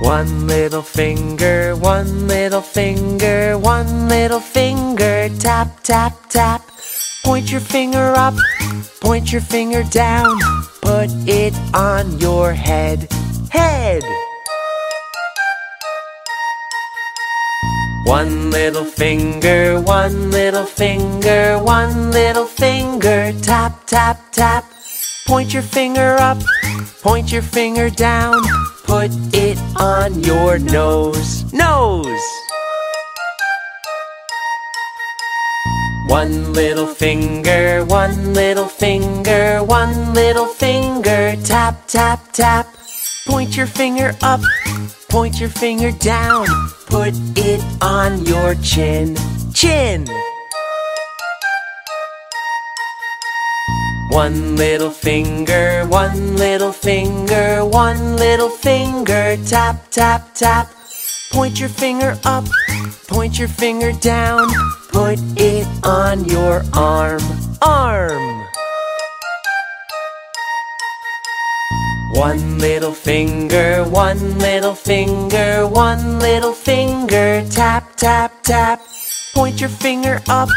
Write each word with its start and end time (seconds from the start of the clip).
One 0.00 0.46
little 0.46 0.82
finger, 0.82 1.76
one 1.76 2.26
little 2.26 2.62
finger, 2.62 3.58
one 3.58 4.08
little 4.08 4.40
finger, 4.40 5.28
tap, 5.38 5.82
tap, 5.82 6.14
tap. 6.30 6.62
Point 7.22 7.52
your 7.52 7.60
finger 7.60 8.14
up, 8.16 8.34
point 9.00 9.30
your 9.30 9.42
finger 9.42 9.82
down, 9.82 10.38
put 10.80 11.10
it 11.28 11.54
on 11.74 12.18
your 12.18 12.54
head, 12.54 13.12
head. 13.50 14.02
One 18.06 18.50
little 18.50 18.84
finger, 18.86 19.80
one 19.82 20.30
little 20.30 20.64
finger, 20.64 21.58
one 21.62 22.10
little 22.10 22.46
finger, 22.46 23.32
tap, 23.42 23.86
tap, 23.86 24.18
tap. 24.32 24.64
Point 25.26 25.52
your 25.52 25.62
finger 25.62 26.16
up, 26.18 26.38
point 27.02 27.30
your 27.30 27.42
finger 27.42 27.90
down, 27.90 28.42
put 28.84 29.10
it 29.32 29.49
on 29.76 30.22
your 30.22 30.58
nose, 30.58 31.52
nose. 31.52 32.20
One 36.06 36.52
little 36.52 36.86
finger, 36.86 37.84
one 37.84 38.34
little 38.34 38.66
finger, 38.66 39.62
one 39.62 40.12
little 40.12 40.46
finger, 40.46 41.36
tap, 41.44 41.86
tap, 41.86 42.20
tap. 42.32 42.66
Point 43.26 43.56
your 43.56 43.66
finger 43.66 44.12
up, 44.22 44.40
point 45.08 45.38
your 45.38 45.50
finger 45.50 45.92
down, 45.92 46.46
put 46.86 47.14
it 47.36 47.62
on 47.80 48.24
your 48.26 48.54
chin, 48.56 49.16
chin. 49.54 50.06
One 54.10 54.56
little 54.56 54.90
finger, 54.90 55.86
one 55.86 56.36
little 56.36 56.72
finger, 56.72 57.64
one 57.64 58.16
little 58.16 58.48
finger, 58.48 59.36
tap, 59.46 59.88
tap, 59.90 60.34
tap. 60.34 60.68
Point 61.30 61.60
your 61.60 61.68
finger 61.68 62.18
up, 62.24 62.44
point 63.06 63.38
your 63.38 63.46
finger 63.46 63.92
down, 63.92 64.48
put 64.88 65.20
it 65.36 65.66
on 65.84 66.24
your 66.24 66.62
arm, 66.74 67.22
arm. 67.62 68.46
One 72.14 72.58
little 72.58 72.92
finger, 72.92 73.84
one 73.84 74.40
little 74.40 74.74
finger, 74.74 75.68
one 75.68 76.18
little 76.18 76.52
finger, 76.52 77.46
tap, 77.48 77.94
tap, 77.94 78.42
tap. 78.42 78.80
Point 79.34 79.60
your 79.60 79.70
finger 79.70 80.20
up, 80.28 80.48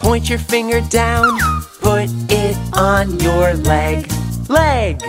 point 0.00 0.28
your 0.28 0.40
finger 0.40 0.80
down, 0.90 1.38
put 1.80 2.10
it 2.28 2.47
on 2.78 3.18
your 3.18 3.54
leg, 3.54 4.10
leg. 4.48 5.02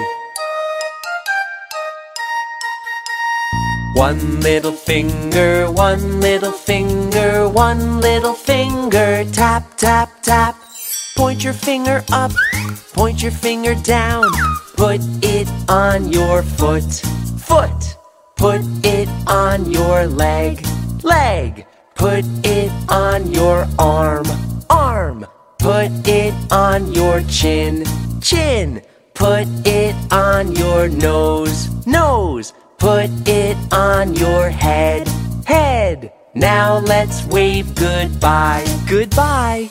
One 3.93 4.41
little 4.41 4.71
finger, 4.71 5.71
one 5.71 6.19
little 6.19 6.51
finger, 6.51 7.47
one 7.47 8.01
little 8.01 8.33
finger, 8.33 9.23
tap, 9.31 9.77
tap, 9.77 10.09
tap. 10.23 10.55
Point 11.15 11.43
your 11.43 11.53
finger 11.53 12.03
up, 12.11 12.31
point 12.93 13.21
your 13.21 13.31
finger 13.31 13.75
down, 13.75 14.25
put 14.75 15.01
it 15.21 15.47
on 15.69 16.11
your 16.11 16.41
foot, 16.41 16.91
foot. 17.37 17.97
Put 18.35 18.61
it 18.85 19.09
on 19.27 19.69
your 19.69 20.07
leg, 20.07 20.65
leg. 21.03 21.65
Put 21.93 22.23
it 22.45 22.71
on 22.89 23.29
your 23.33 23.67
arm. 23.77 24.25
Put 25.79 26.09
it 26.09 26.33
on 26.51 26.93
your 26.93 27.21
chin, 27.21 27.85
chin. 28.19 28.81
Put 29.13 29.47
it 29.65 29.95
on 30.11 30.53
your 30.53 30.89
nose, 30.89 31.69
nose. 31.85 32.51
Put 32.79 33.09
it 33.25 33.55
on 33.71 34.13
your 34.13 34.49
head, 34.49 35.07
head. 35.45 36.11
Now 36.35 36.79
let's 36.79 37.25
wave 37.27 37.75
goodbye, 37.75 38.65
goodbye. 38.89 39.69